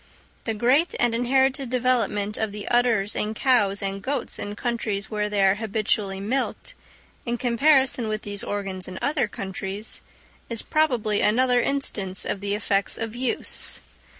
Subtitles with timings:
[0.45, 5.29] The great and inherited development of the udders in cows and goats in countries where
[5.29, 6.73] they are habitually milked,
[7.23, 10.01] in comparison with these organs in other countries,
[10.49, 13.79] is probably another instance of the effects of use.